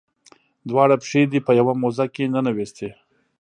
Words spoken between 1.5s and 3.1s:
یوه موزه کې ننویستې.